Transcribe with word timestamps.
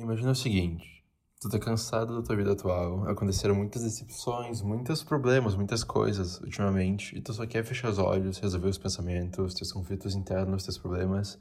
Imagina 0.00 0.30
o 0.30 0.34
seguinte: 0.34 1.04
tu 1.38 1.50
tá 1.50 1.58
cansado 1.58 2.16
da 2.16 2.26
tua 2.26 2.34
vida 2.34 2.52
atual, 2.52 3.06
aconteceram 3.06 3.54
muitas 3.54 3.82
decepções, 3.82 4.62
muitos 4.62 5.02
problemas, 5.02 5.54
muitas 5.54 5.84
coisas 5.84 6.40
ultimamente, 6.40 7.14
e 7.14 7.20
tu 7.20 7.34
só 7.34 7.46
quer 7.46 7.62
fechar 7.64 7.90
os 7.90 7.98
olhos, 7.98 8.38
resolver 8.38 8.68
os 8.68 8.78
pensamentos, 8.78 9.52
teus 9.52 9.70
conflitos 9.70 10.14
internos, 10.14 10.64
teus 10.64 10.78
problemas, 10.78 11.38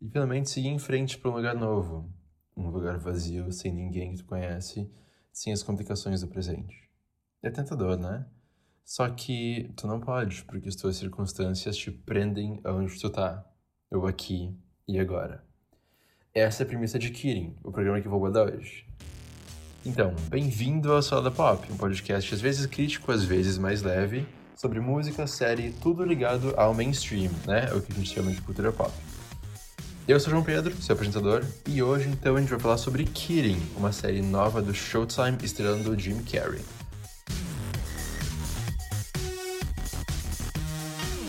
e 0.00 0.08
finalmente 0.08 0.50
seguir 0.50 0.66
em 0.68 0.80
frente 0.80 1.16
para 1.16 1.30
um 1.30 1.36
lugar 1.36 1.54
novo, 1.54 2.12
um 2.56 2.70
lugar 2.70 2.98
vazio, 2.98 3.52
sem 3.52 3.72
ninguém 3.72 4.10
que 4.10 4.18
tu 4.18 4.24
conhece, 4.24 4.90
sem 5.32 5.52
as 5.52 5.62
complicações 5.62 6.22
do 6.22 6.26
presente. 6.26 6.90
É 7.40 7.50
tentador, 7.50 7.96
né? 7.96 8.26
Só 8.84 9.08
que 9.10 9.72
tu 9.76 9.86
não 9.86 10.00
pode, 10.00 10.44
porque 10.46 10.68
as 10.68 10.74
tuas 10.74 10.96
circunstâncias 10.96 11.76
te 11.76 11.92
prendem 11.92 12.60
aonde 12.64 13.00
tu 13.00 13.08
tá, 13.08 13.48
ou 13.92 14.08
aqui 14.08 14.58
e 14.88 14.98
agora. 14.98 15.51
Essa 16.34 16.62
é 16.62 16.64
a 16.64 16.66
premissa 16.66 16.98
de 16.98 17.10
Kirin, 17.10 17.54
o 17.62 17.70
programa 17.70 18.00
que 18.00 18.08
vou 18.08 18.16
abordar 18.16 18.46
hoje. 18.46 18.86
Então, 19.84 20.14
bem-vindo 20.30 20.90
ao 20.90 21.02
Salada 21.02 21.30
Pop, 21.30 21.70
um 21.70 21.76
podcast 21.76 22.34
às 22.34 22.40
vezes 22.40 22.64
crítico, 22.64 23.12
às 23.12 23.22
vezes 23.22 23.58
mais 23.58 23.82
leve, 23.82 24.26
sobre 24.56 24.80
música, 24.80 25.26
série, 25.26 25.72
tudo 25.82 26.02
ligado 26.02 26.54
ao 26.56 26.72
mainstream, 26.72 27.30
né? 27.46 27.68
É 27.70 27.74
o 27.74 27.82
que 27.82 27.92
a 27.92 27.94
gente 27.96 28.14
chama 28.14 28.30
de 28.30 28.40
cultura 28.40 28.72
pop. 28.72 28.90
Eu 30.08 30.18
sou 30.18 30.30
João 30.30 30.42
Pedro, 30.42 30.74
seu 30.80 30.94
apresentador, 30.94 31.44
e 31.68 31.82
hoje 31.82 32.08
então 32.08 32.34
a 32.34 32.40
gente 32.40 32.48
vai 32.48 32.58
falar 32.58 32.78
sobre 32.78 33.04
Kirin, 33.04 33.60
uma 33.76 33.92
série 33.92 34.22
nova 34.22 34.62
do 34.62 34.72
Showtime 34.72 35.36
estrelando 35.42 36.00
Jim 36.00 36.22
Carrey. 36.22 36.62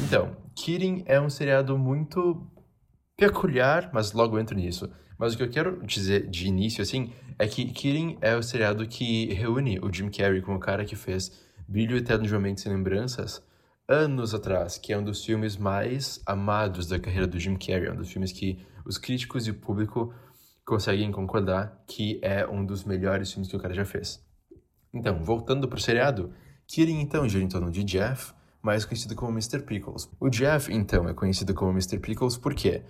Então, 0.05 0.31
Kirin 0.55 1.03
é 1.05 1.19
um 1.19 1.29
seriado 1.29 1.77
muito 1.77 2.41
peculiar, 3.17 3.89
mas 3.93 4.13
logo 4.13 4.39
entro 4.39 4.55
nisso. 4.55 4.89
Mas 5.17 5.33
o 5.33 5.37
que 5.37 5.43
eu 5.43 5.49
quero 5.49 5.85
dizer 5.85 6.29
de 6.29 6.47
início, 6.47 6.81
assim, 6.81 7.13
é 7.37 7.47
que 7.47 7.65
Killing 7.65 8.17
é 8.21 8.35
o 8.35 8.43
seriado 8.43 8.87
que 8.87 9.33
reúne 9.33 9.79
o 9.79 9.91
Jim 9.91 10.09
Carrey 10.09 10.41
com 10.41 10.55
o 10.55 10.59
cara 10.59 10.85
que 10.85 10.95
fez 10.95 11.31
Brilho 11.67 11.97
Eterno 11.97 12.25
de 12.25 12.33
Momentos 12.33 12.65
e 12.65 12.69
Lembranças 12.69 13.41
anos 13.87 14.33
atrás, 14.33 14.77
que 14.77 14.93
é 14.93 14.97
um 14.97 15.03
dos 15.03 15.23
filmes 15.23 15.57
mais 15.57 16.21
amados 16.25 16.87
da 16.87 16.99
carreira 16.99 17.27
do 17.27 17.39
Jim 17.39 17.55
Carrey, 17.55 17.89
um 17.89 17.95
dos 17.95 18.11
filmes 18.11 18.31
que 18.31 18.65
os 18.85 18.97
críticos 18.97 19.47
e 19.47 19.51
o 19.51 19.55
público 19.55 20.13
conseguem 20.65 21.11
concordar 21.11 21.83
que 21.87 22.19
é 22.21 22.47
um 22.47 22.65
dos 22.65 22.83
melhores 22.83 23.31
filmes 23.31 23.49
que 23.49 23.55
o 23.55 23.59
cara 23.59 23.73
já 23.73 23.85
fez. 23.85 24.23
Então, 24.93 25.21
voltando 25.23 25.67
pro 25.67 25.79
seriado, 25.79 26.33
Killing 26.67 27.01
então 27.01 27.27
gira 27.27 27.43
em 27.43 27.47
torno 27.47 27.69
de 27.69 27.83
Jeff, 27.83 28.33
mais 28.61 28.85
conhecido 28.85 29.15
como 29.15 29.31
Mr. 29.31 29.61
Pickles. 29.61 30.09
O 30.19 30.29
Jeff, 30.29 30.71
então, 30.71 31.07
é 31.07 31.13
conhecido 31.13 31.53
como 31.53 31.71
Mr. 31.71 31.99
Pickles 31.99 32.37
por 32.37 32.53
quê? 32.53 32.83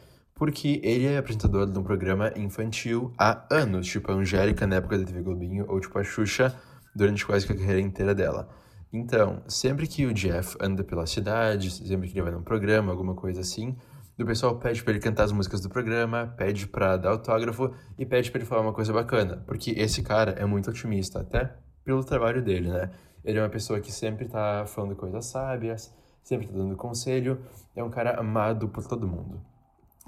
Porque 0.43 0.81
ele 0.83 1.05
é 1.05 1.17
apresentador 1.17 1.65
de 1.71 1.79
um 1.79 1.83
programa 1.83 2.29
infantil 2.35 3.13
há 3.17 3.47
anos, 3.49 3.87
tipo 3.87 4.11
a 4.11 4.15
Angélica 4.15 4.67
na 4.67 4.75
época 4.75 4.97
da 4.97 5.05
TV 5.05 5.21
Globinho, 5.21 5.63
ou 5.69 5.79
tipo 5.79 5.97
a 5.97 6.03
Xuxa 6.03 6.53
durante 6.93 7.25
quase 7.25 7.49
a 7.49 7.55
carreira 7.55 7.79
inteira 7.79 8.13
dela. 8.13 8.49
Então, 8.91 9.41
sempre 9.47 9.87
que 9.87 10.05
o 10.05 10.13
Jeff 10.13 10.57
anda 10.59 10.83
pela 10.83 11.05
cidade, 11.05 11.71
sempre 11.71 12.09
que 12.09 12.15
ele 12.15 12.23
vai 12.23 12.33
num 12.33 12.43
programa, 12.43 12.91
alguma 12.91 13.15
coisa 13.15 13.39
assim, 13.39 13.73
o 14.19 14.25
pessoal 14.25 14.59
pede 14.59 14.83
para 14.83 14.91
ele 14.91 14.99
cantar 14.99 15.23
as 15.23 15.31
músicas 15.31 15.61
do 15.61 15.69
programa, 15.69 16.33
pede 16.35 16.67
para 16.67 16.97
dar 16.97 17.11
autógrafo 17.11 17.73
e 17.97 18.05
pede 18.05 18.29
para 18.29 18.39
ele 18.39 18.45
falar 18.45 18.63
uma 18.63 18.73
coisa 18.73 18.91
bacana, 18.91 19.41
porque 19.47 19.71
esse 19.71 20.03
cara 20.03 20.31
é 20.31 20.45
muito 20.45 20.69
otimista, 20.69 21.21
até 21.21 21.55
pelo 21.85 22.03
trabalho 22.03 22.43
dele, 22.43 22.67
né? 22.67 22.91
Ele 23.23 23.39
é 23.39 23.41
uma 23.41 23.49
pessoa 23.49 23.79
que 23.79 23.93
sempre 23.93 24.27
tá 24.27 24.65
falando 24.67 24.93
coisas 24.93 25.23
sábias, 25.25 25.95
sempre 26.21 26.47
tá 26.47 26.53
dando 26.53 26.75
conselho, 26.75 27.39
é 27.73 27.81
um 27.81 27.89
cara 27.89 28.19
amado 28.19 28.67
por 28.67 28.85
todo 28.85 29.07
mundo. 29.07 29.52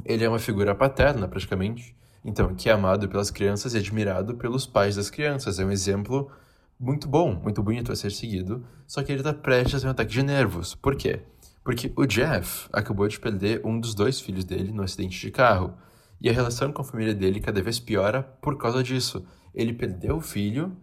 Ele 0.04 0.24
é 0.24 0.30
uma 0.30 0.40
figura 0.40 0.76
paterna, 0.76 1.28
praticamente, 1.28 1.96
então, 2.24 2.56
que 2.56 2.70
é 2.70 2.74
amado 2.74 3.08
pelas 3.08 3.30
crianças 3.30 3.76
e 3.76 3.78
admirado 3.78 4.36
pelos 4.36 4.66
pais 4.66 4.96
das 4.96 5.12
crianças. 5.12 5.60
É 5.60 5.66
um 5.66 5.72
exemplo 5.72 6.32
muito 6.80 7.08
bom, 7.08 7.36
muito 7.36 7.62
bonito 7.62 7.92
a 7.92 7.96
ser 7.96 8.12
seguido, 8.12 8.66
só 8.88 9.04
que 9.04 9.12
ele 9.12 9.22
está 9.22 9.32
prestes 9.32 9.76
a 9.76 9.80
ter 9.82 9.88
um 9.88 9.92
ataque 9.92 10.12
de 10.12 10.24
nervos. 10.24 10.74
Por 10.74 10.96
quê? 10.96 11.22
Porque 11.64 11.94
o 11.96 12.06
Jeff 12.06 12.68
acabou 12.74 13.08
de 13.08 13.20
perder 13.20 13.62
um 13.64 13.80
dos 13.80 13.94
dois 13.94 14.20
filhos 14.20 14.44
dele 14.44 14.72
no 14.72 14.84
acidente 14.84 15.20
de 15.20 15.32
carro. 15.32 15.74
E 16.20 16.30
a 16.30 16.34
relação 16.34 16.72
com 16.72 16.82
a 16.82 16.86
família 16.86 17.14
dele 17.14 17.40
cada 17.40 17.62
vez 17.62 17.80
piora 17.80 18.24
por 18.42 18.58
causa 18.58 18.82
disso. 18.82 19.26
Ele 19.54 19.74
perdeu 19.74 20.18
o 20.18 20.22
filho, 20.22 20.76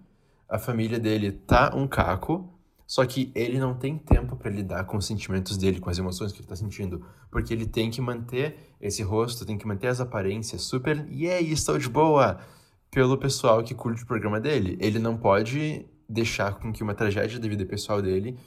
a 0.48 0.58
família 0.58 0.98
dele 0.98 1.32
tá 1.32 1.72
um 1.74 1.86
caco, 1.86 2.51
só 2.92 3.06
que 3.06 3.32
ele 3.34 3.58
não 3.58 3.72
tem 3.72 3.96
tempo 3.96 4.36
para 4.36 4.50
lidar 4.50 4.84
com 4.84 4.98
os 4.98 5.06
sentimentos 5.06 5.56
dele, 5.56 5.80
com 5.80 5.88
as 5.88 5.96
emoções 5.96 6.30
que 6.30 6.40
ele 6.40 6.44
está 6.44 6.54
sentindo, 6.54 7.02
porque 7.30 7.54
ele 7.54 7.64
tem 7.64 7.90
que 7.90 8.02
manter 8.02 8.54
esse 8.78 9.02
rosto, 9.02 9.46
tem 9.46 9.56
que 9.56 9.66
manter 9.66 9.86
as 9.86 9.98
aparências 9.98 10.60
super, 10.60 11.06
e 11.08 11.24
yeah, 11.24 11.40
estou 11.40 11.78
de 11.78 11.88
boa, 11.88 12.38
pelo 12.90 13.16
pessoal 13.16 13.64
que 13.64 13.74
curte 13.74 14.02
o 14.02 14.06
programa 14.06 14.38
dele. 14.38 14.76
Ele 14.78 14.98
não 14.98 15.16
pode 15.16 15.86
deixar 16.06 16.56
com 16.56 16.70
que 16.70 16.82
uma 16.82 16.92
tragédia 16.92 17.38
da 17.38 17.48
vida 17.48 17.64
pessoal 17.64 18.02
dele 18.02 18.38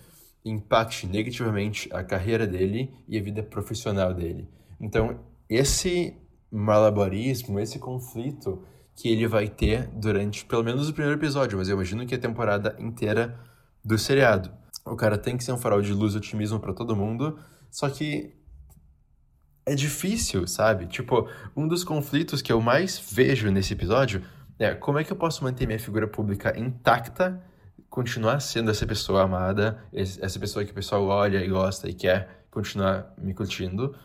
impacte 0.45 1.07
negativamente 1.07 1.89
a 1.91 2.03
carreira 2.03 2.45
dele 2.45 2.94
e 3.07 3.17
a 3.17 3.23
vida 3.23 3.41
profissional 3.41 4.13
dele. 4.13 4.47
Então, 4.79 5.22
esse 5.50 6.13
malabarismo, 6.51 7.59
esse 7.59 7.79
conflito 7.79 8.62
que 8.95 9.09
ele 9.09 9.25
vai 9.25 9.47
ter 9.47 9.88
durante 9.88 10.45
pelo 10.45 10.63
menos 10.63 10.88
o 10.88 10.94
primeiro 10.94 11.19
episódio, 11.19 11.57
mas 11.57 11.67
eu 11.67 11.73
imagino 11.73 12.06
que 12.06 12.13
a 12.13 12.19
temporada 12.19 12.75
inteira 12.77 13.44
do 13.85 13.97
seriado. 13.97 14.51
O 14.84 14.96
cara 14.96 15.18
tem 15.18 15.38
que 15.38 15.44
ser 15.44 15.51
um 15.51 15.57
farol 15.57 15.81
de 15.81 15.94
luz 15.94 16.16
e 16.16 16.18
otimismo 16.18 16.59
para 16.59 16.73
todo 16.73 16.96
mundo, 16.96 17.40
só 17.69 17.90
que 17.90 18.35
é 19.66 19.75
difícil, 19.75 20.47
sabe? 20.47 20.88
Tipo, 20.88 21.29
um 21.56 21.68
dos 21.68 21.84
conflitos 21.84 22.41
que 22.41 22.51
eu 22.51 22.59
mais 22.62 23.00
vejo 23.00 23.50
nesse 23.51 23.74
episódio 23.74 24.24
é 24.59 24.74
como 24.74 25.00
é 25.00 25.03
que 25.03 25.12
eu 25.12 25.18
posso 25.18 25.44
manter 25.44 25.66
minha 25.66 25.79
figura 25.79 26.07
pública 26.07 26.57
intacta, 26.57 27.44
continuar 27.90 28.40
sendo 28.40 28.72
essa 28.72 28.85
pessoa 28.85 29.24
amada, 29.24 29.84
essa 29.94 30.40
pessoa 30.40 30.66
que 30.66 30.72
o 30.72 30.75
pessoal 30.75 31.06
olha 31.06 31.44
e 31.44 31.47
gosta 31.47 31.90
e 31.90 31.94
quer 31.94 32.45
continuar 32.51 33.13
me 33.18 33.34
curtindo, 33.34 33.95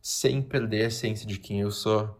sem 0.00 0.40
perder 0.42 0.84
a 0.84 0.88
essência 0.88 1.26
de 1.26 1.38
quem 1.38 1.60
eu 1.60 1.70
sou 1.70 2.19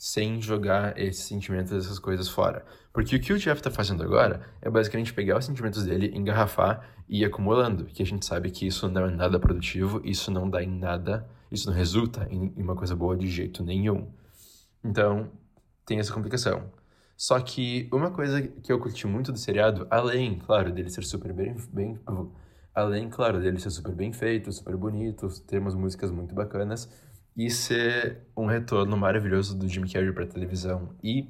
sem 0.00 0.40
jogar 0.40 0.98
esses 0.98 1.24
sentimentos, 1.24 1.70
essas 1.72 1.98
coisas 1.98 2.26
fora. 2.26 2.64
Porque 2.90 3.16
o 3.16 3.20
que 3.20 3.34
o 3.34 3.38
Jeff 3.38 3.60
tá 3.60 3.70
fazendo 3.70 4.02
agora 4.02 4.40
é 4.62 4.70
basicamente 4.70 5.12
pegar 5.12 5.36
os 5.36 5.44
sentimentos 5.44 5.84
dele, 5.84 6.10
engarrafar 6.16 6.88
e 7.06 7.20
ir 7.20 7.26
acumulando, 7.26 7.84
que 7.84 8.02
a 8.02 8.06
gente 8.06 8.24
sabe 8.24 8.50
que 8.50 8.66
isso 8.66 8.88
não 8.88 9.04
é 9.04 9.10
nada 9.10 9.38
produtivo, 9.38 10.00
isso 10.02 10.30
não 10.30 10.48
dá 10.48 10.62
em 10.62 10.70
nada, 10.70 11.28
isso 11.52 11.68
não 11.68 11.76
resulta 11.76 12.26
em 12.30 12.50
uma 12.56 12.74
coisa 12.74 12.96
boa 12.96 13.14
de 13.14 13.26
jeito 13.26 13.62
nenhum. 13.62 14.10
Então, 14.82 15.30
tem 15.84 15.98
essa 15.98 16.14
complicação. 16.14 16.72
Só 17.14 17.38
que 17.38 17.86
uma 17.92 18.10
coisa 18.10 18.40
que 18.40 18.72
eu 18.72 18.78
curti 18.78 19.06
muito 19.06 19.30
do 19.30 19.38
seriado, 19.38 19.86
além, 19.90 20.38
claro, 20.38 20.72
dele 20.72 20.88
ser 20.88 21.04
super 21.04 21.34
bem, 21.34 21.54
bem 21.70 22.00
além, 22.74 23.10
claro, 23.10 23.38
dele 23.38 23.58
ser 23.58 23.68
super 23.68 23.94
bem 23.94 24.14
feito, 24.14 24.50
super 24.50 24.78
bonito, 24.78 25.28
ter 25.46 25.58
umas 25.58 25.74
músicas 25.74 26.10
muito 26.10 26.34
bacanas, 26.34 26.90
e 27.36 27.50
ser 27.50 28.22
um 28.36 28.46
retorno 28.46 28.96
maravilhoso 28.96 29.56
do 29.56 29.68
Jim 29.68 29.86
Carrey 29.86 30.12
para 30.12 30.26
televisão 30.26 30.94
e 31.02 31.28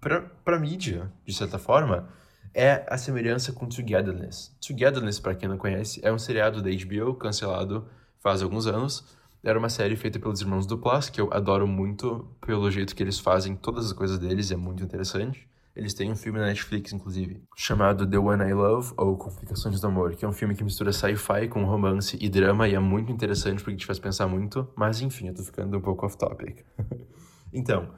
para 0.00 0.58
mídia, 0.58 1.10
de 1.24 1.34
certa 1.34 1.58
forma, 1.58 2.08
é 2.54 2.86
a 2.88 2.96
semelhança 2.96 3.52
com 3.52 3.66
Togetherness. 3.66 4.56
Togetherness, 4.66 5.20
para 5.20 5.34
quem 5.34 5.48
não 5.48 5.58
conhece, 5.58 6.00
é 6.02 6.12
um 6.12 6.18
seriado 6.18 6.62
da 6.62 6.70
HBO 6.70 7.14
cancelado 7.14 7.86
faz 8.18 8.42
alguns 8.42 8.66
anos. 8.66 9.04
Era 9.42 9.58
uma 9.58 9.68
série 9.68 9.94
feita 9.94 10.18
pelos 10.18 10.40
irmãos 10.40 10.66
Duplass, 10.66 11.10
que 11.10 11.20
eu 11.20 11.28
adoro 11.32 11.66
muito 11.66 12.28
pelo 12.40 12.70
jeito 12.70 12.94
que 12.94 13.02
eles 13.02 13.18
fazem 13.18 13.54
todas 13.54 13.86
as 13.86 13.92
coisas 13.92 14.18
deles, 14.18 14.50
é 14.50 14.56
muito 14.56 14.82
interessante. 14.82 15.48
Eles 15.76 15.92
têm 15.92 16.10
um 16.10 16.16
filme 16.16 16.38
na 16.38 16.46
Netflix, 16.46 16.90
inclusive, 16.94 17.42
chamado 17.54 18.08
The 18.08 18.18
One 18.18 18.42
I 18.42 18.54
Love, 18.54 18.94
ou 18.96 19.14
Complicações 19.18 19.78
do 19.78 19.86
Amor, 19.86 20.16
que 20.16 20.24
é 20.24 20.28
um 20.28 20.32
filme 20.32 20.54
que 20.54 20.64
mistura 20.64 20.90
sci-fi 20.90 21.48
com 21.48 21.64
romance 21.66 22.16
e 22.18 22.30
drama, 22.30 22.66
e 22.66 22.74
é 22.74 22.78
muito 22.78 23.12
interessante 23.12 23.62
porque 23.62 23.76
te 23.76 23.84
faz 23.84 23.98
pensar 23.98 24.26
muito, 24.26 24.66
mas 24.74 25.02
enfim, 25.02 25.28
eu 25.28 25.34
tô 25.34 25.42
ficando 25.42 25.76
um 25.76 25.80
pouco 25.82 26.06
off-topic. 26.06 26.64
então, 27.52 27.92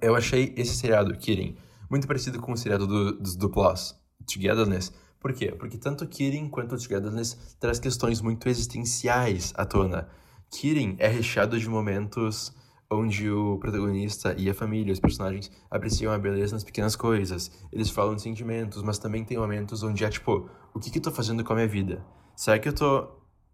eu 0.00 0.14
achei 0.14 0.54
esse 0.56 0.76
seriado, 0.76 1.12
Kirin, 1.18 1.56
muito 1.90 2.06
parecido 2.06 2.40
com 2.40 2.52
o 2.52 2.56
seriado 2.56 2.86
do, 2.86 3.18
dos 3.18 3.34
Duplas, 3.34 4.00
Togetherness. 4.32 4.92
Por 5.18 5.32
quê? 5.32 5.52
Porque 5.58 5.76
tanto 5.76 6.06
Kirin 6.06 6.48
quanto 6.48 6.76
Togetherness 6.76 7.56
traz 7.58 7.80
questões 7.80 8.20
muito 8.20 8.48
existenciais 8.48 9.52
à 9.56 9.66
tona. 9.66 10.08
Kirin 10.52 10.94
é 11.00 11.08
recheado 11.08 11.58
de 11.58 11.68
momentos 11.68 12.54
onde 12.92 13.30
o 13.30 13.58
protagonista 13.58 14.34
e 14.36 14.48
a 14.48 14.54
família, 14.54 14.92
os 14.92 15.00
personagens, 15.00 15.50
apreciam 15.70 16.12
a 16.12 16.18
beleza 16.18 16.54
nas 16.54 16.64
pequenas 16.64 16.94
coisas. 16.94 17.50
Eles 17.72 17.90
falam 17.90 18.14
de 18.14 18.22
sentimentos, 18.22 18.82
mas 18.82 18.98
também 18.98 19.24
tem 19.24 19.38
momentos 19.38 19.82
onde 19.82 20.04
é 20.04 20.10
tipo, 20.10 20.48
o 20.74 20.78
que, 20.78 20.90
que 20.90 20.98
eu 20.98 21.02
tô 21.02 21.10
fazendo 21.10 21.42
com 21.42 21.52
a 21.52 21.56
minha 21.56 21.68
vida? 21.68 22.04
Será 22.36 22.58
que 22.58 22.68
eu 22.68 22.74
tô 22.74 23.08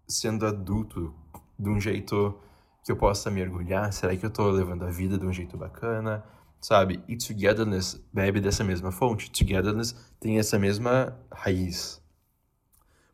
sendo 0.07 0.47
adulto 0.47 1.15
de 1.59 1.69
um 1.69 1.81
jeito 1.81 2.39
que 2.85 2.91
eu 2.91 2.97
possa 2.97 3.31
me 3.31 3.43
orgulhar? 3.43 3.93
Será 3.93 4.17
que 4.17 4.27
eu 4.27 4.31
tô 4.31 4.51
levando 4.51 4.85
a 4.85 4.91
vida 4.91 5.17
de 5.17 5.27
um 5.27 5.33
jeito 5.33 5.57
bacana? 5.57 6.25
Sabe? 6.61 7.03
E 7.07 7.17
Togetherness 7.17 8.05
bebe 8.13 8.41
dessa 8.41 8.65
mesma 8.65 8.91
fonte. 8.91 9.31
Togetherness 9.31 9.95
tem 10.19 10.39
essa 10.39 10.59
mesma 10.59 11.17
raiz. 11.33 12.03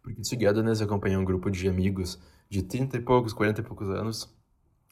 Porque 0.03 0.23
Togetherness 0.23 0.81
acompanha 0.81 1.19
um 1.19 1.25
grupo 1.25 1.51
de 1.51 1.69
amigos 1.69 2.19
de 2.49 2.63
30 2.63 2.97
e 2.97 3.01
poucos, 3.01 3.33
40 3.33 3.61
e 3.61 3.65
poucos 3.65 3.91
anos 3.91 4.35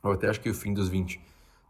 ou 0.02 0.12
até 0.12 0.28
acho 0.28 0.40
que 0.40 0.50
o 0.50 0.54
fim 0.54 0.75
dos 0.75 0.88
20, 0.88 1.20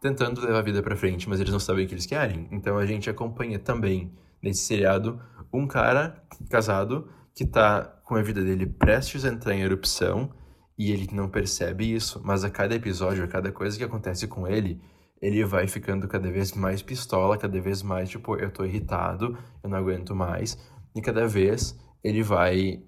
tentando 0.01 0.41
levar 0.41 0.59
a 0.59 0.61
vida 0.63 0.81
para 0.81 0.95
frente, 0.95 1.29
mas 1.29 1.39
eles 1.39 1.51
não 1.51 1.59
sabem 1.59 1.85
o 1.85 1.87
que 1.87 1.93
eles 1.93 2.05
querem. 2.05 2.47
Então 2.51 2.77
a 2.77 2.85
gente 2.85 3.09
acompanha 3.09 3.59
também 3.59 4.11
nesse 4.41 4.63
seriado 4.63 5.21
um 5.51 5.67
cara 5.67 6.21
casado 6.49 7.07
que 7.33 7.45
tá 7.45 7.83
com 8.03 8.15
a 8.15 8.21
vida 8.21 8.43
dele 8.43 8.65
prestes 8.65 9.23
a 9.25 9.29
entrar 9.29 9.53
em 9.53 9.61
erupção 9.61 10.31
e 10.77 10.91
ele 10.91 11.07
não 11.11 11.29
percebe 11.29 11.93
isso, 11.93 12.21
mas 12.23 12.43
a 12.43 12.49
cada 12.49 12.75
episódio, 12.75 13.23
a 13.23 13.27
cada 13.27 13.51
coisa 13.51 13.77
que 13.77 13.83
acontece 13.83 14.27
com 14.27 14.47
ele, 14.47 14.81
ele 15.21 15.45
vai 15.45 15.67
ficando 15.67 16.07
cada 16.07 16.29
vez 16.29 16.51
mais 16.53 16.81
pistola, 16.81 17.37
cada 17.37 17.59
vez 17.61 17.81
mais 17.81 18.09
tipo, 18.09 18.35
eu 18.35 18.51
tô 18.51 18.65
irritado, 18.65 19.37
eu 19.63 19.69
não 19.69 19.77
aguento 19.77 20.15
mais, 20.15 20.57
e 20.95 21.01
cada 21.01 21.27
vez 21.27 21.79
ele 22.03 22.21
vai 22.21 22.83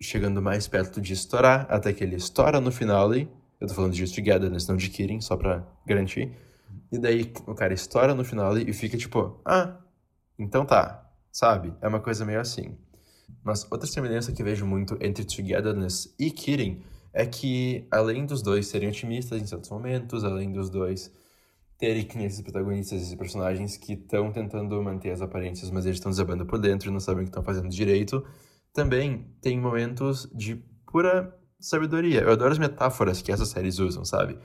chegando 0.00 0.42
mais 0.42 0.68
perto 0.68 1.00
de 1.00 1.12
estourar, 1.12 1.66
até 1.70 1.92
que 1.92 2.04
ele 2.04 2.16
estoura 2.16 2.60
no 2.60 2.70
final, 2.70 3.08
eu 3.60 3.66
tô 3.66 3.74
falando 3.74 3.92
de 3.92 4.14
Togetherness, 4.14 4.66
não 4.66 4.76
de 4.76 4.88
Kirin, 4.88 5.20
só 5.20 5.36
pra 5.36 5.66
garantir, 5.86 6.32
e 6.90 6.98
daí 6.98 7.32
o 7.46 7.54
cara 7.54 7.74
estoura 7.74 8.14
no 8.14 8.24
final 8.24 8.56
e 8.56 8.72
fica 8.72 8.96
tipo, 8.96 9.40
ah, 9.44 9.78
então 10.38 10.64
tá, 10.64 11.10
sabe? 11.32 11.72
É 11.80 11.88
uma 11.88 12.00
coisa 12.00 12.24
meio 12.24 12.40
assim. 12.40 12.76
Mas 13.42 13.66
outra 13.70 13.86
semelhança 13.86 14.32
que 14.32 14.42
vejo 14.42 14.66
muito 14.66 14.96
entre 15.00 15.24
Togetherness 15.24 16.14
e 16.18 16.30
Kirin 16.30 16.82
é 17.12 17.26
que, 17.26 17.86
além 17.90 18.26
dos 18.26 18.42
dois 18.42 18.66
serem 18.66 18.88
otimistas 18.88 19.40
em 19.40 19.46
certos 19.46 19.70
momentos, 19.70 20.24
além 20.24 20.52
dos 20.52 20.70
dois 20.70 21.12
terem 21.78 22.06
esses 22.24 22.40
protagonistas, 22.40 23.02
esses 23.02 23.14
personagens 23.14 23.76
que 23.76 23.92
estão 23.92 24.32
tentando 24.32 24.82
manter 24.82 25.10
as 25.10 25.22
aparências, 25.22 25.70
mas 25.70 25.86
eles 25.86 25.98
estão 25.98 26.10
desabando 26.10 26.44
por 26.44 26.58
dentro 26.58 26.88
e 26.88 26.92
não 26.92 27.00
sabem 27.00 27.22
o 27.22 27.24
que 27.24 27.30
estão 27.30 27.42
fazendo 27.42 27.68
direito, 27.68 28.24
também 28.72 29.26
tem 29.40 29.58
momentos 29.58 30.28
de 30.34 30.56
pura 30.90 31.37
sabedoria. 31.60 32.20
Eu 32.20 32.32
adoro 32.32 32.52
as 32.52 32.58
metáforas 32.58 33.22
que 33.22 33.32
essas 33.32 33.48
séries 33.48 33.78
usam, 33.78 34.04
sabe? 34.04 34.38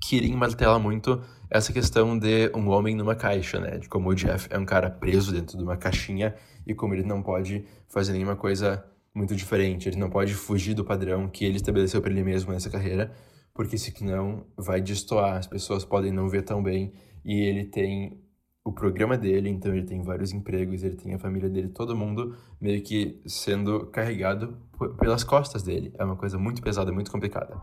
Kirin 0.00 0.34
martela 0.34 0.78
muito 0.78 1.22
essa 1.50 1.72
questão 1.72 2.18
de 2.18 2.50
um 2.54 2.68
homem 2.68 2.94
numa 2.94 3.14
caixa, 3.14 3.58
né? 3.58 3.78
De 3.78 3.88
como 3.88 4.10
o 4.10 4.14
Jeff 4.14 4.48
é 4.50 4.58
um 4.58 4.64
cara 4.64 4.90
preso 4.90 5.32
dentro 5.32 5.56
de 5.56 5.62
uma 5.62 5.76
caixinha 5.76 6.34
e 6.66 6.74
como 6.74 6.94
ele 6.94 7.04
não 7.04 7.22
pode 7.22 7.64
fazer 7.88 8.12
nenhuma 8.12 8.36
coisa 8.36 8.84
muito 9.14 9.36
diferente, 9.36 9.88
ele 9.88 9.96
não 9.96 10.10
pode 10.10 10.34
fugir 10.34 10.74
do 10.74 10.84
padrão 10.84 11.28
que 11.28 11.44
ele 11.44 11.56
estabeleceu 11.56 12.02
para 12.02 12.10
ele 12.10 12.24
mesmo 12.24 12.52
nessa 12.52 12.68
carreira, 12.68 13.12
porque 13.54 13.78
senão 13.78 14.44
vai 14.56 14.80
destoar, 14.80 15.36
as 15.36 15.46
pessoas 15.46 15.84
podem 15.84 16.10
não 16.10 16.28
ver 16.28 16.42
tão 16.42 16.60
bem 16.60 16.92
e 17.24 17.40
ele 17.40 17.64
tem 17.64 18.20
o 18.64 18.72
programa 18.72 19.18
dele, 19.18 19.50
então 19.50 19.74
ele 19.74 19.84
tem 19.84 20.02
vários 20.02 20.32
empregos, 20.32 20.82
ele 20.82 20.96
tem 20.96 21.12
a 21.14 21.18
família 21.18 21.50
dele, 21.50 21.68
todo 21.68 21.94
mundo 21.94 22.34
meio 22.58 22.82
que 22.82 23.20
sendo 23.26 23.86
carregado 23.88 24.56
pelas 24.98 25.22
costas 25.22 25.62
dele. 25.62 25.92
É 25.98 26.04
uma 26.04 26.16
coisa 26.16 26.38
muito 26.38 26.62
pesada, 26.62 26.90
muito 26.90 27.10
complicada. 27.10 27.60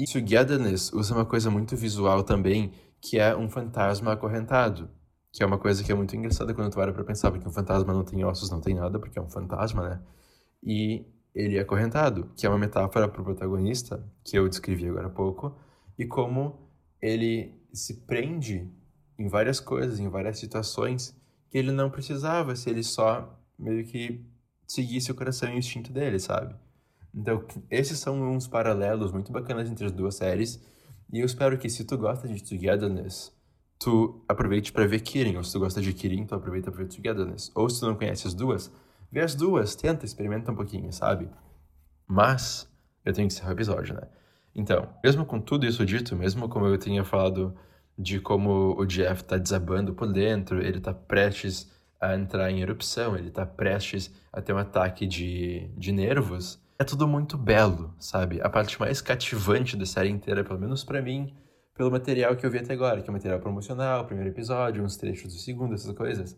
E 0.00 0.04
Togetherness 0.04 0.90
usa 0.92 1.14
uma 1.14 1.26
coisa 1.26 1.50
muito 1.50 1.76
visual 1.76 2.24
também, 2.24 2.72
que 3.00 3.18
é 3.18 3.36
um 3.36 3.48
fantasma 3.48 4.12
acorrentado. 4.12 4.88
Que 5.32 5.42
é 5.42 5.46
uma 5.46 5.58
coisa 5.58 5.84
que 5.84 5.92
é 5.92 5.94
muito 5.94 6.16
engraçada 6.16 6.52
quando 6.54 6.70
tu 6.70 6.76
para 6.76 6.92
pra 6.92 7.04
pensar, 7.04 7.30
porque 7.30 7.46
um 7.46 7.52
fantasma 7.52 7.92
não 7.92 8.04
tem 8.04 8.24
ossos, 8.24 8.50
não 8.50 8.60
tem 8.60 8.74
nada, 8.74 8.98
porque 8.98 9.18
é 9.18 9.22
um 9.22 9.30
fantasma, 9.30 9.88
né? 9.88 10.02
E 10.62 11.06
ele 11.34 11.56
é 11.56 11.60
acorrentado, 11.60 12.30
que 12.36 12.46
é 12.46 12.48
uma 12.48 12.58
metáfora 12.58 13.08
para 13.08 13.20
o 13.20 13.24
protagonista, 13.24 14.06
que 14.24 14.38
eu 14.38 14.48
descrevi 14.48 14.88
agora 14.88 15.06
há 15.06 15.10
pouco, 15.10 15.56
e 15.98 16.06
como 16.06 16.70
ele 17.00 17.54
se 17.72 18.06
prende 18.06 18.70
em 19.22 19.28
várias 19.28 19.60
coisas, 19.60 20.00
em 20.00 20.08
várias 20.08 20.38
situações, 20.38 21.16
que 21.48 21.56
ele 21.56 21.70
não 21.70 21.88
precisava 21.88 22.56
se 22.56 22.68
ele 22.68 22.82
só 22.82 23.38
meio 23.56 23.84
que 23.86 24.24
seguisse 24.66 25.12
o 25.12 25.14
coração 25.14 25.48
e 25.50 25.54
o 25.54 25.58
instinto 25.58 25.92
dele, 25.92 26.18
sabe? 26.18 26.54
Então, 27.14 27.44
esses 27.70 27.98
são 27.98 28.20
uns 28.32 28.48
paralelos 28.48 29.12
muito 29.12 29.30
bacanas 29.30 29.70
entre 29.70 29.86
as 29.86 29.92
duas 29.92 30.16
séries. 30.16 30.60
E 31.12 31.20
eu 31.20 31.26
espero 31.26 31.56
que 31.58 31.68
se 31.68 31.84
tu 31.84 31.96
gosta 31.96 32.26
de 32.26 32.42
Togetherness, 32.42 33.30
tu 33.78 34.24
aproveite 34.26 34.72
para 34.72 34.86
ver 34.86 35.00
Kirin. 35.00 35.36
Ou 35.36 35.44
se 35.44 35.52
tu 35.52 35.60
gosta 35.60 35.80
de 35.80 35.92
Kirin, 35.92 36.24
tu 36.26 36.34
aproveita 36.34 36.72
para 36.72 36.82
ver 36.82 36.88
Togetherness. 36.88 37.52
Ou 37.54 37.68
se 37.68 37.80
tu 37.80 37.86
não 37.86 37.94
conhece 37.94 38.26
as 38.26 38.34
duas, 38.34 38.72
vê 39.10 39.20
as 39.20 39.34
duas, 39.34 39.76
tenta, 39.76 40.04
experimenta 40.04 40.50
um 40.50 40.56
pouquinho, 40.56 40.92
sabe? 40.92 41.28
Mas, 42.06 42.68
eu 43.04 43.12
tenho 43.12 43.28
que 43.28 43.34
encerrar 43.34 43.50
o 43.50 43.54
episódio, 43.54 43.94
né? 43.94 44.08
Então, 44.54 44.88
mesmo 45.04 45.24
com 45.24 45.38
tudo 45.38 45.66
isso 45.66 45.84
dito, 45.84 46.16
mesmo 46.16 46.48
como 46.48 46.66
eu 46.66 46.78
tinha 46.78 47.04
falado 47.04 47.54
de 48.02 48.20
como 48.20 48.74
o 48.78 48.84
Jeff 48.84 49.24
tá 49.24 49.38
desabando 49.38 49.94
por 49.94 50.12
dentro, 50.12 50.60
ele 50.60 50.80
tá 50.80 50.92
prestes 50.92 51.70
a 52.00 52.14
entrar 52.16 52.50
em 52.50 52.60
erupção, 52.60 53.16
ele 53.16 53.30
tá 53.30 53.46
prestes 53.46 54.12
a 54.32 54.42
ter 54.42 54.52
um 54.52 54.58
ataque 54.58 55.06
de, 55.06 55.68
de 55.76 55.92
nervos, 55.92 56.60
é 56.82 56.84
tudo 56.84 57.06
muito 57.06 57.38
belo, 57.38 57.94
sabe? 57.96 58.40
A 58.42 58.50
parte 58.50 58.80
mais 58.80 59.00
cativante 59.00 59.76
da 59.76 59.86
série 59.86 60.08
inteira, 60.08 60.42
pelo 60.42 60.58
menos 60.58 60.82
para 60.82 61.00
mim, 61.00 61.32
pelo 61.74 61.92
material 61.92 62.34
que 62.34 62.44
eu 62.44 62.50
vi 62.50 62.58
até 62.58 62.72
agora, 62.72 63.00
que 63.00 63.08
é 63.08 63.10
o 63.10 63.12
material 63.12 63.38
promocional, 63.38 64.02
o 64.02 64.04
primeiro 64.04 64.30
episódio, 64.30 64.82
uns 64.82 64.96
trechos 64.96 65.32
do 65.32 65.38
segundo, 65.38 65.74
essas 65.74 65.94
coisas. 65.94 66.36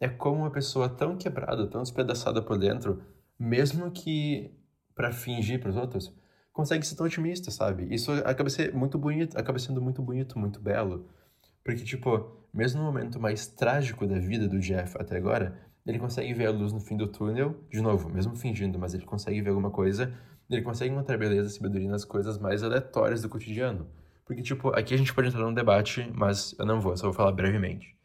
É 0.00 0.08
como 0.08 0.38
uma 0.38 0.50
pessoa 0.50 0.88
tão 0.88 1.18
quebrada, 1.18 1.66
tão 1.66 1.82
despedaçada 1.82 2.40
por 2.40 2.56
dentro, 2.56 3.02
mesmo 3.38 3.90
que 3.90 4.50
para 4.94 5.12
fingir 5.12 5.60
para 5.60 5.68
os 5.68 5.76
outros, 5.76 6.14
consegue 6.54 6.86
ser 6.86 6.94
tão 6.94 7.04
otimista, 7.04 7.50
sabe? 7.50 7.92
Isso 7.92 8.12
acaba 8.24 8.48
sendo 8.48 8.74
muito 8.78 8.96
bonito, 8.96 9.36
acaba 9.36 9.58
sendo 9.58 9.82
muito 9.82 10.00
bonito, 10.00 10.38
muito 10.38 10.60
belo. 10.60 11.06
Porque, 11.64 11.82
tipo, 11.82 12.46
mesmo 12.54 12.80
no 12.80 12.86
momento 12.86 13.20
mais 13.20 13.48
trágico 13.48 14.06
da 14.06 14.18
vida 14.18 14.48
do 14.48 14.60
Jeff 14.60 14.96
até 14.98 15.16
agora, 15.16 15.60
ele 15.84 15.98
consegue 15.98 16.32
ver 16.32 16.46
a 16.46 16.50
luz 16.52 16.72
no 16.72 16.80
fim 16.80 16.96
do 16.96 17.08
túnel, 17.08 17.56
de 17.68 17.82
novo, 17.82 18.08
mesmo 18.08 18.36
fingindo, 18.36 18.78
mas 18.78 18.94
ele 18.94 19.04
consegue 19.04 19.42
ver 19.42 19.50
alguma 19.50 19.70
coisa, 19.70 20.14
ele 20.48 20.62
consegue 20.62 20.94
encontrar 20.94 21.18
beleza 21.18 21.48
e 21.48 21.52
sabedoria 21.52 21.90
nas 21.90 22.04
coisas 22.04 22.38
mais 22.38 22.62
aleatórias 22.62 23.20
do 23.20 23.28
cotidiano. 23.28 23.88
Porque, 24.24 24.40
tipo, 24.40 24.68
aqui 24.68 24.94
a 24.94 24.96
gente 24.96 25.12
pode 25.12 25.28
entrar 25.28 25.42
num 25.42 25.52
debate, 25.52 26.08
mas 26.14 26.54
eu 26.58 26.64
não 26.64 26.80
vou, 26.80 26.96
só 26.96 27.06
vou 27.06 27.12
falar 27.12 27.32
brevemente. 27.32 27.96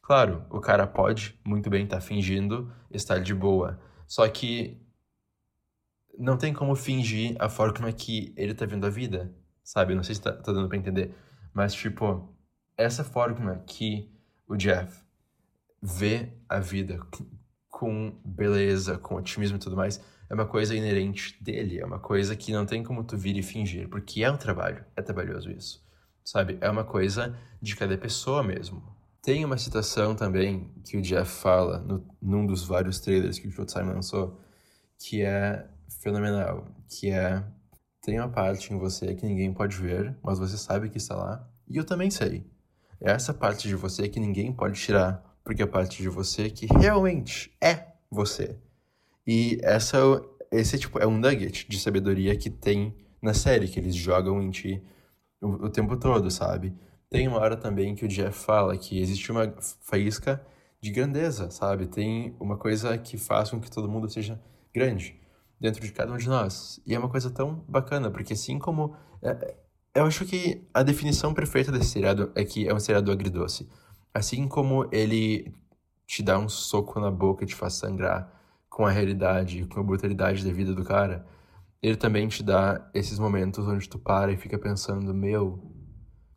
Claro, 0.00 0.44
o 0.50 0.60
cara 0.60 0.86
pode 0.86 1.38
muito 1.44 1.68
bem 1.68 1.82
estar 1.82 1.96
tá 1.96 2.00
fingindo 2.00 2.72
estar 2.90 3.18
de 3.18 3.34
boa, 3.34 3.78
só 4.06 4.26
que 4.28 4.80
não 6.18 6.36
tem 6.36 6.52
como 6.52 6.74
fingir 6.74 7.36
a 7.38 7.48
forma 7.48 7.92
que 7.92 8.34
ele 8.36 8.54
tá 8.54 8.66
vendo 8.66 8.86
a 8.86 8.90
vida, 8.90 9.32
sabe? 9.62 9.94
Não 9.94 10.02
sei 10.02 10.16
se 10.16 10.20
tá, 10.20 10.32
tá 10.32 10.52
dando 10.52 10.68
pra 10.68 10.76
entender, 10.76 11.14
mas, 11.54 11.72
tipo, 11.72 12.34
essa 12.76 13.04
forma 13.04 13.62
que 13.66 14.10
o 14.46 14.56
Jeff 14.56 15.02
vê 15.80 16.32
a 16.48 16.58
vida 16.58 16.98
com 17.68 18.20
beleza, 18.24 18.98
com 18.98 19.14
otimismo 19.14 19.56
e 19.56 19.60
tudo 19.60 19.76
mais, 19.76 20.00
é 20.28 20.34
uma 20.34 20.46
coisa 20.46 20.74
inerente 20.74 21.42
dele, 21.42 21.78
é 21.78 21.86
uma 21.86 21.98
coisa 21.98 22.36
que 22.36 22.52
não 22.52 22.66
tem 22.66 22.82
como 22.82 23.04
tu 23.04 23.16
vir 23.16 23.36
e 23.36 23.42
fingir, 23.42 23.88
porque 23.88 24.22
é 24.22 24.30
um 24.30 24.36
trabalho, 24.36 24.84
é 24.96 25.02
trabalhoso 25.02 25.50
isso, 25.50 25.82
sabe? 26.24 26.58
É 26.60 26.68
uma 26.68 26.84
coisa 26.84 27.38
de 27.62 27.76
cada 27.76 27.96
pessoa 27.96 28.42
mesmo. 28.42 28.82
Tem 29.22 29.44
uma 29.44 29.56
citação 29.56 30.14
também 30.14 30.72
que 30.84 30.96
o 30.96 31.02
Jeff 31.02 31.30
fala 31.30 31.78
no, 31.80 32.06
num 32.20 32.46
dos 32.46 32.64
vários 32.64 33.00
trailers 33.00 33.38
que 33.38 33.48
o 33.48 33.50
Showtime 33.50 33.92
lançou, 33.92 34.40
que 34.98 35.22
é 35.22 35.68
fenomenal, 35.88 36.66
que 36.88 37.10
é 37.10 37.44
tem 38.00 38.18
uma 38.18 38.28
parte 38.28 38.72
em 38.72 38.78
você 38.78 39.14
que 39.14 39.26
ninguém 39.26 39.52
pode 39.52 39.76
ver, 39.76 40.16
mas 40.22 40.38
você 40.38 40.56
sabe 40.56 40.88
que 40.88 40.96
está 40.96 41.14
lá, 41.14 41.46
e 41.68 41.76
eu 41.76 41.84
também 41.84 42.10
sei. 42.10 42.46
É 43.00 43.10
essa 43.10 43.34
parte 43.34 43.68
de 43.68 43.74
você 43.74 44.08
que 44.08 44.18
ninguém 44.18 44.52
pode 44.52 44.80
tirar, 44.80 45.22
porque 45.44 45.62
é 45.62 45.66
parte 45.66 46.02
de 46.02 46.08
você 46.08 46.48
que 46.48 46.66
realmente 46.66 47.54
é 47.60 47.86
você. 48.10 48.56
E 49.26 49.58
essa, 49.62 49.98
esse 50.50 50.78
tipo, 50.78 50.98
é 50.98 51.06
um 51.06 51.18
nugget 51.18 51.68
de 51.68 51.78
sabedoria 51.78 52.34
que 52.36 52.48
tem 52.48 52.96
na 53.20 53.34
série, 53.34 53.68
que 53.68 53.78
eles 53.78 53.94
jogam 53.94 54.40
em 54.42 54.50
ti 54.50 54.82
o, 55.40 55.66
o 55.66 55.68
tempo 55.68 55.96
todo, 55.96 56.30
sabe? 56.30 56.72
Tem 57.10 57.28
uma 57.28 57.38
hora 57.38 57.56
também 57.56 57.94
que 57.94 58.04
o 58.04 58.08
Jeff 58.08 58.38
fala 58.38 58.76
que 58.76 59.00
existe 59.00 59.30
uma 59.30 59.54
faísca 59.82 60.44
de 60.80 60.90
grandeza, 60.90 61.50
sabe? 61.50 61.86
Tem 61.86 62.34
uma 62.40 62.56
coisa 62.56 62.96
que 62.96 63.18
faz 63.18 63.50
com 63.50 63.60
que 63.60 63.70
todo 63.70 63.88
mundo 63.88 64.08
seja 64.08 64.40
grande 64.72 65.18
dentro 65.60 65.80
de 65.80 65.92
cada 65.92 66.12
um 66.12 66.16
de 66.16 66.28
nós. 66.28 66.80
E 66.86 66.94
é 66.94 66.98
uma 66.98 67.08
coisa 67.08 67.30
tão 67.30 67.64
bacana, 67.68 68.10
porque 68.10 68.32
assim 68.32 68.58
como. 68.58 68.94
É, 69.22 69.56
eu 69.94 70.04
acho 70.04 70.24
que 70.24 70.68
a 70.72 70.82
definição 70.82 71.34
perfeita 71.34 71.72
desse 71.72 71.90
seriado 71.90 72.30
é 72.34 72.44
que 72.44 72.68
é 72.68 72.74
um 72.74 72.78
seriado 72.78 73.10
agridoce. 73.10 73.68
Assim 74.14 74.46
como 74.46 74.88
ele 74.92 75.52
te 76.06 76.22
dá 76.22 76.38
um 76.38 76.48
soco 76.48 77.00
na 77.00 77.10
boca 77.10 77.44
e 77.44 77.46
te 77.46 77.54
faz 77.54 77.74
sangrar 77.74 78.32
com 78.68 78.86
a 78.86 78.90
realidade, 78.90 79.66
com 79.66 79.80
a 79.80 79.82
brutalidade 79.82 80.44
da 80.44 80.52
vida 80.52 80.72
do 80.72 80.84
cara, 80.84 81.26
ele 81.82 81.96
também 81.96 82.26
te 82.28 82.42
dá 82.42 82.88
esses 82.94 83.18
momentos 83.18 83.66
onde 83.66 83.88
tu 83.88 83.98
para 83.98 84.32
e 84.32 84.36
fica 84.36 84.58
pensando, 84.58 85.12
meu, 85.12 85.46
o 85.46 85.72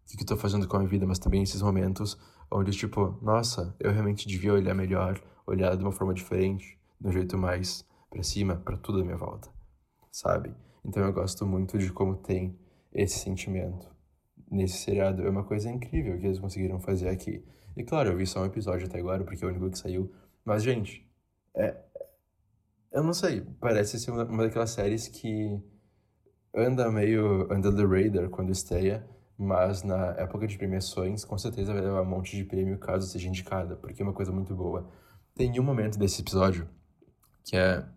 que, 0.08 0.18
que 0.18 0.24
eu 0.24 0.28
tô 0.28 0.38
fazendo 0.38 0.68
com 0.68 0.78
a 0.78 0.84
vida? 0.84 1.06
Mas 1.06 1.20
também 1.20 1.44
esses 1.44 1.62
momentos 1.62 2.18
onde, 2.52 2.72
tipo, 2.72 3.18
nossa, 3.22 3.76
eu 3.80 3.92
realmente 3.92 4.28
devia 4.28 4.54
olhar 4.54 4.74
melhor, 4.74 5.22
olhar 5.48 5.76
de 5.76 5.84
uma 5.84 5.92
forma 5.92 6.14
diferente, 6.14 6.78
de 7.00 7.08
um 7.08 7.12
jeito 7.12 7.38
mais 7.38 7.86
para 8.12 8.22
cima, 8.22 8.58
para 8.58 8.78
tudo 8.78 9.00
à 9.00 9.04
minha 9.04 9.18
volta, 9.18 9.50
sabe? 10.12 10.54
Então 10.86 11.04
eu 11.04 11.14
gosto 11.14 11.48
muito 11.48 11.78
de 11.78 11.92
como 11.92 12.18
tem 12.18 12.60
esse 12.94 13.20
sentimento 13.20 13.90
nesse 14.52 14.80
seriado. 14.80 15.26
É 15.26 15.30
uma 15.30 15.46
coisa 15.46 15.72
incrível 15.72 16.20
que 16.20 16.26
eles 16.26 16.40
conseguiram 16.40 16.80
fazer 16.80 17.08
aqui. 17.08 17.44
E 17.76 17.84
claro, 17.84 18.10
eu 18.10 18.18
vi 18.18 18.28
só 18.28 18.42
um 18.42 18.46
episódio 18.46 18.86
até 18.86 19.00
agora, 19.00 19.24
porque 19.24 19.44
é 19.44 19.48
o 19.48 19.50
único 19.50 19.70
que 19.72 19.80
saiu. 19.80 20.12
Mas, 20.44 20.62
gente, 20.62 21.10
é. 21.56 21.76
Eu 22.92 23.04
não 23.04 23.14
sei, 23.14 23.42
parece 23.62 23.98
ser 23.98 24.12
uma, 24.12 24.26
daquelas 24.26 24.72
séries 24.72 25.08
que 25.08 25.58
anda 26.54 26.92
meio 26.92 27.44
under 27.44 27.74
the 27.74 27.84
radar 27.84 28.30
quando 28.30 28.52
estreia, 28.52 29.08
mas 29.38 29.82
na 29.82 30.08
época 30.18 30.46
de 30.46 30.58
premiações, 30.58 31.24
com 31.24 31.38
certeza 31.38 31.74
vai 31.74 31.82
levar 31.82 32.02
um 32.02 32.06
monte 32.06 32.36
de 32.36 32.44
prêmio 32.44 32.78
caso 32.78 33.08
seja 33.08 33.30
indicada, 33.30 33.78
porque 33.78 34.02
é 34.02 34.06
uma 34.06 34.14
coisa 34.14 34.34
muito 34.34 34.54
boa. 34.54 34.92
Tem 35.34 35.58
um 35.58 35.64
momento 35.64 35.98
desse 35.98 36.22
episódio, 36.22 36.68
que 37.46 37.56
é 37.56 37.88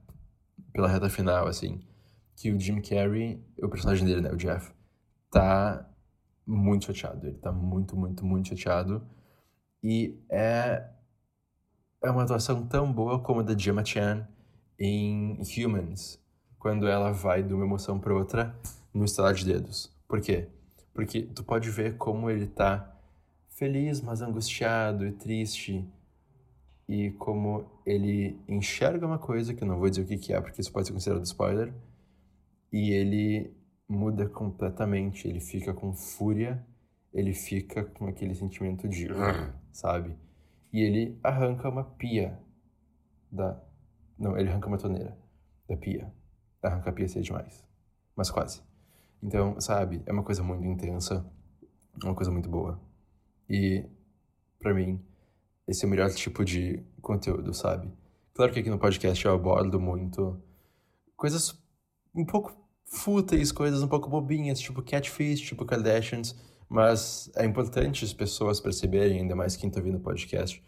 pela 0.75 0.89
reta 0.89 1.09
final, 1.09 1.47
assim, 1.47 1.81
que 2.35 2.51
o 2.51 2.59
Jim 2.59 2.81
Carrey, 2.81 3.41
o 3.63 3.69
personagem 3.69 4.05
dele, 4.05 4.21
né, 4.21 4.33
o 4.33 4.37
Jeff, 4.37 4.73
tá 5.31 5.89
muito 6.45 6.87
chateado. 6.87 7.29
Ele 7.29 7.39
tá 7.39 7.53
muito, 7.53 7.97
muito, 7.97 8.27
muito 8.27 8.49
chateado. 8.49 9.07
E 9.81 10.19
é, 10.29 10.85
é 12.03 12.11
uma 12.11 12.25
atuação 12.25 12.67
tão 12.67 12.93
boa 12.93 13.21
como 13.21 13.41
a 13.41 13.43
da 13.45 13.57
Gemma 13.57 13.85
Chan 13.85 14.27
em 14.77 15.39
Humans, 15.57 16.21
quando 16.59 16.89
ela 16.89 17.13
vai 17.13 17.43
de 17.43 17.55
uma 17.55 17.65
emoção 17.65 18.01
para 18.01 18.13
outra 18.13 18.55
no 18.93 19.05
estalar 19.05 19.33
de 19.33 19.45
dedos. 19.45 19.95
Por 20.09 20.21
quê? 20.21 20.49
Porque 20.93 21.23
tu 21.23 21.45
pode 21.45 21.71
ver 21.71 21.97
como 21.97 22.29
ele 22.29 22.49
tá 22.49 22.97
feliz, 23.49 24.01
mas 24.01 24.21
angustiado 24.21 25.07
e 25.07 25.13
triste. 25.13 25.87
E 26.89 27.11
como 27.13 27.65
ele 27.87 28.39
enxerga 28.49 29.07
uma 29.07 29.19
coisa, 29.19 29.55
que 29.55 29.63
eu 29.63 29.69
não 29.69 29.79
vou 29.79 29.89
dizer 29.89 30.03
o 30.03 30.07
que, 30.07 30.19
que 30.19 30.33
é, 30.33 30.41
porque 30.41 30.61
isso 30.61 30.73
pode 30.73 30.87
ser 30.87 30.93
considerado 30.93 31.25
spoiler. 31.25 31.73
E 32.73 32.91
ele 32.91 33.57
muda 33.89 34.29
completamente. 34.29 35.27
Ele 35.27 35.41
fica 35.41 35.73
com 35.73 35.93
fúria, 35.93 36.65
ele 37.13 37.33
fica 37.33 37.85
com 37.85 38.07
aquele 38.07 38.35
sentimento 38.35 38.89
de. 38.89 39.09
sabe? 39.73 40.17
E 40.73 40.81
ele 40.81 41.19
arranca 41.23 41.69
uma 41.69 41.85
pia 41.85 42.39
da. 43.31 43.61
Não, 44.19 44.37
ele 44.37 44.51
arranca 44.51 44.69
uma 44.69 44.79
torneira 44.79 45.17
da 45.69 45.77
pia. 45.77 46.13
Arranca 46.63 46.91
a 46.91 46.93
pia 46.93 47.09
seria 47.09 47.23
demais. 47.23 47.65
Mas 48.17 48.31
quase. 48.31 48.63
Então, 49.23 49.59
sabe, 49.61 50.03
é 50.05 50.13
uma 50.13 50.23
coisa 50.23 50.43
muito 50.43 50.65
intensa, 50.67 51.25
é 52.03 52.05
uma 52.05 52.15
coisa 52.15 52.31
muito 52.31 52.49
boa. 52.49 52.79
E, 53.49 53.85
para 54.59 54.75
mim, 54.75 55.01
esse 55.67 55.85
é 55.85 55.87
o 55.87 55.91
melhor 55.91 56.11
tipo 56.11 56.45
de 56.45 56.83
conteúdo, 57.01 57.53
sabe? 57.55 57.93
Claro 58.35 58.53
que 58.53 58.61
aqui 58.61 58.71
no 58.71 58.79
podcast 58.79 59.25
eu 59.25 59.33
abordo 59.33 59.81
muito 59.81 60.37
coisas 61.17 61.57
um 62.15 62.25
pouco 62.25 62.55
fúteis, 62.85 63.51
coisas 63.51 63.83
um 63.83 63.89
pouco 63.89 64.09
bobinhas, 64.09 64.61
tipo 64.61 64.83
Catfish, 64.83 65.41
tipo 65.41 65.65
Kardashians, 65.65 66.35
mas 66.69 67.31
é 67.37 67.45
importante 67.45 68.05
as 68.05 68.13
pessoas 68.13 68.61
perceberem, 68.61 69.21
ainda 69.21 69.35
mais 69.35 69.57
quem 69.57 69.71
tá 69.71 69.81
ouvindo 69.81 69.99
o 69.99 70.01
podcast, 70.01 70.63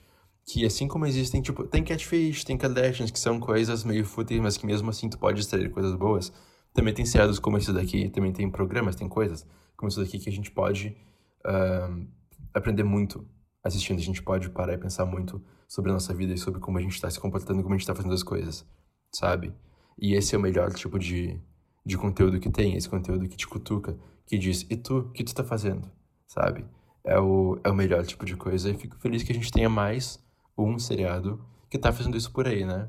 que 0.46 0.64
assim 0.64 0.86
como 0.86 1.06
existem, 1.06 1.42
tipo, 1.42 1.64
tem 1.64 1.82
Catfish, 1.82 2.44
tem 2.44 2.56
Kardashians, 2.56 3.10
que 3.10 3.18
são 3.18 3.40
coisas 3.40 3.84
meio 3.84 4.04
fúteis, 4.04 4.40
mas 4.40 4.56
que 4.56 4.66
mesmo 4.66 4.88
assim 4.90 5.08
tu 5.08 5.18
pode 5.18 5.40
extrair 5.40 5.70
coisas 5.70 5.94
boas. 5.94 6.32
Também 6.72 6.94
tem 6.94 7.04
seriados 7.04 7.38
como 7.38 7.58
esse 7.58 7.72
daqui, 7.72 8.08
também 8.10 8.32
tem 8.32 8.48
programas, 8.50 8.94
tem 8.94 9.08
coisas 9.08 9.46
como 9.76 9.88
esse 9.88 9.98
daqui 9.98 10.18
que 10.18 10.28
a 10.28 10.32
gente 10.32 10.50
pode 10.50 10.96
uh, 11.44 12.06
aprender 12.54 12.84
muito 12.84 13.26
assistindo. 13.66 13.98
A 13.98 14.02
gente 14.02 14.22
pode 14.22 14.50
parar 14.50 14.74
e 14.74 14.78
pensar 14.78 15.04
muito 15.04 15.42
sobre 15.68 15.90
a 15.90 15.94
nossa 15.94 16.14
vida 16.14 16.32
e 16.32 16.38
sobre 16.38 16.60
como 16.60 16.78
a 16.78 16.80
gente 16.80 16.94
está 16.94 17.10
se 17.10 17.20
comportando, 17.20 17.62
como 17.62 17.74
a 17.74 17.76
gente 17.76 17.82
está 17.82 17.94
fazendo 17.94 18.14
as 18.14 18.22
coisas, 18.22 18.66
sabe? 19.12 19.52
E 19.98 20.14
esse 20.14 20.34
é 20.34 20.38
o 20.38 20.40
melhor 20.40 20.72
tipo 20.72 20.98
de, 20.98 21.40
de 21.84 21.96
conteúdo 21.96 22.38
que 22.38 22.50
tem, 22.50 22.76
esse 22.76 22.88
conteúdo 22.88 23.28
que 23.28 23.36
te 23.36 23.46
cutuca, 23.46 23.96
que 24.26 24.38
diz, 24.38 24.66
e 24.70 24.76
tu, 24.76 24.98
o 24.98 25.10
que 25.10 25.24
tu 25.24 25.28
está 25.28 25.44
fazendo, 25.44 25.90
sabe? 26.26 26.64
É 27.04 27.18
o, 27.18 27.58
é 27.64 27.70
o 27.70 27.74
melhor 27.74 28.04
tipo 28.04 28.24
de 28.24 28.36
coisa. 28.36 28.70
E 28.70 28.74
fico 28.74 28.96
feliz 28.98 29.22
que 29.22 29.32
a 29.32 29.34
gente 29.34 29.50
tenha 29.50 29.68
mais 29.68 30.22
um 30.56 30.78
seriado 30.78 31.44
que 31.70 31.76
está 31.76 31.92
fazendo 31.92 32.16
isso 32.16 32.32
por 32.32 32.46
aí, 32.46 32.64
né? 32.64 32.88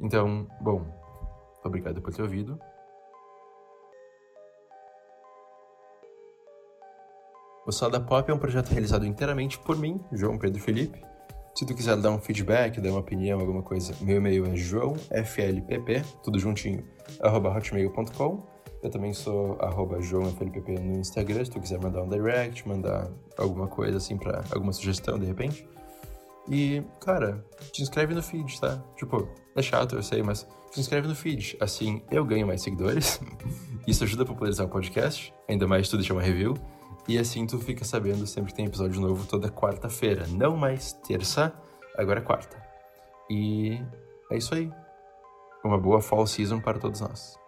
Então, 0.00 0.48
bom, 0.60 1.02
Obrigado 1.64 2.02
por 2.02 2.12
ter 2.12 2.22
ouvido. 2.22 2.58
O 7.64 7.70
Salda 7.70 8.00
Pop 8.00 8.28
é 8.28 8.34
um 8.34 8.38
projeto 8.38 8.70
realizado 8.70 9.06
inteiramente 9.06 9.56
por 9.56 9.76
mim, 9.76 10.00
João 10.12 10.36
Pedro 10.36 10.60
Felipe. 10.60 11.00
Se 11.54 11.64
tu 11.64 11.74
quiser 11.74 11.96
dar 11.96 12.10
um 12.10 12.18
feedback, 12.18 12.80
dar 12.80 12.90
uma 12.90 12.98
opinião, 12.98 13.38
alguma 13.38 13.62
coisa, 13.62 13.94
meu 14.00 14.16
e-mail 14.16 14.46
é 14.46 14.56
joãoflpp, 14.56 16.02
tudo 16.24 16.40
juntinho, 16.40 16.84
arroba 17.20 17.56
hotmail.com. 17.56 18.42
Eu 18.82 18.90
também 18.90 19.12
sou 19.12 19.56
arroba 19.60 20.00
joãoflpp 20.00 20.72
no 20.80 20.98
Instagram, 20.98 21.44
se 21.44 21.52
tu 21.52 21.60
quiser 21.60 21.80
mandar 21.80 22.02
um 22.02 22.08
direct, 22.08 22.66
mandar 22.66 23.08
alguma 23.38 23.68
coisa 23.68 23.98
assim 23.98 24.16
para 24.16 24.42
alguma 24.50 24.72
sugestão 24.72 25.16
de 25.16 25.26
repente. 25.26 25.64
E, 26.50 26.82
cara, 27.00 27.44
te 27.70 27.80
inscreve 27.80 28.12
no 28.12 28.22
feed, 28.22 28.60
tá? 28.60 28.82
Tipo, 28.96 29.28
é 29.54 29.62
chato, 29.62 29.94
eu 29.94 30.02
sei, 30.02 30.20
mas 30.20 30.48
se 30.72 30.80
inscreve 30.80 31.06
no 31.06 31.14
feed. 31.14 31.56
Assim, 31.60 32.02
eu 32.10 32.24
ganho 32.24 32.44
mais 32.44 32.60
seguidores. 32.60 33.20
Isso 33.86 34.02
ajuda 34.02 34.24
a 34.24 34.26
popularizar 34.26 34.66
o 34.66 34.68
podcast, 34.68 35.32
ainda 35.48 35.68
mais 35.68 35.88
tu 35.88 35.96
deixar 35.96 36.14
uma 36.14 36.22
review. 36.22 36.54
E 37.08 37.18
assim 37.18 37.46
tu 37.46 37.58
fica 37.58 37.84
sabendo 37.84 38.26
sempre 38.26 38.54
tem 38.54 38.66
episódio 38.66 39.00
novo 39.00 39.26
toda 39.26 39.50
quarta-feira. 39.50 40.26
Não 40.28 40.56
mais 40.56 40.92
terça, 40.92 41.52
agora 41.96 42.20
é 42.20 42.22
quarta. 42.22 42.62
E 43.28 43.80
é 44.30 44.36
isso 44.36 44.54
aí. 44.54 44.70
Uma 45.64 45.78
boa 45.78 46.00
fall 46.00 46.26
season 46.26 46.60
para 46.60 46.78
todos 46.78 47.00
nós. 47.00 47.41